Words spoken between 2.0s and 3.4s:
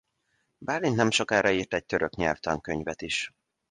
nyelvtankönyvet is.